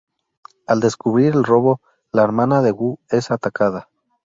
Al 0.65 0.79
descubrir 0.79 1.27
el 1.35 1.43
robo, 1.43 1.79
la 2.11 2.23
hermana 2.23 2.63
de 2.63 2.71
Wu 2.71 2.97
es 3.09 3.29
atacada. 3.29 3.87